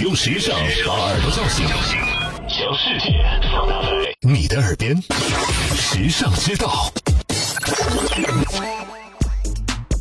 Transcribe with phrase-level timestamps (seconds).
[0.00, 1.66] 用时尚把耳朵叫醒，
[2.48, 3.88] 将世界放大在
[4.22, 4.96] 你的耳边。
[5.76, 6.90] 时尚之道，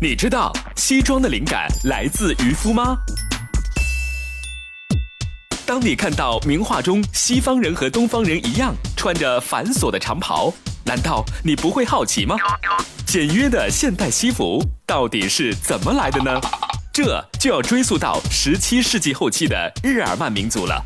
[0.00, 2.96] 你知道西装的灵感来自渔夫吗？
[5.64, 10.52] 当你看到名画中西方人和东方人一样穿着繁琐的长袍，
[10.84, 12.34] 难道你不会好奇吗？
[13.06, 16.40] 简约的现代西服到底是怎么来的呢？
[16.94, 20.80] 这就要追溯到十七世纪后期的日耳曼民族了。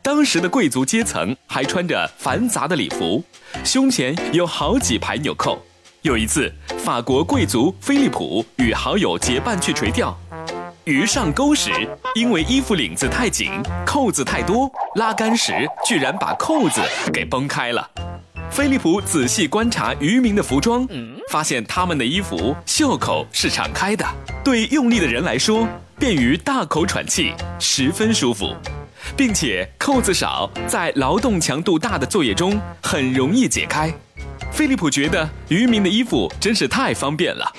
[0.00, 3.20] 当时的贵族阶层还穿着繁杂的礼服，
[3.64, 5.58] 胸前有好几排纽扣。
[6.02, 10.16] 有一次，法国贵族菲利普与好友结伴去垂钓，
[10.84, 11.72] 鱼上钩时，
[12.14, 13.50] 因为衣服领子太紧，
[13.84, 16.80] 扣子太多，拉杆时居然把扣子
[17.12, 17.90] 给崩开了。
[18.50, 20.86] 菲利普仔细观察渔民的服装，
[21.30, 24.04] 发现他们的衣服袖口是敞开的，
[24.44, 25.66] 对用力的人来说
[25.98, 28.52] 便于大口喘气，十分舒服，
[29.16, 33.92] 并且扣子少，在劳动强度大的作业中很容易解开。
[34.50, 37.50] 菲利普觉得渔民的衣服真是太方便了。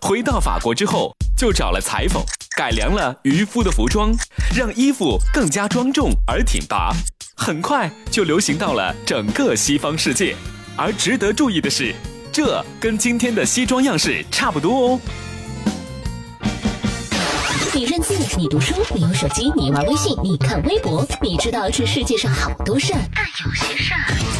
[0.00, 2.22] 回到法国之后，就找了裁缝
[2.56, 4.12] 改良了渔夫的服装，
[4.56, 6.94] 让衣服更加庄重而挺拔。
[7.42, 10.36] 很快就流行到了整个西方世界，
[10.76, 11.94] 而值得注意的是，
[12.30, 15.00] 这跟今天的西装样式差不多哦。
[17.72, 24.39] 你认字，你读书，你用手机，你玩微信，你看微博，你知道这世界上好多事儿，但有些事儿，哼，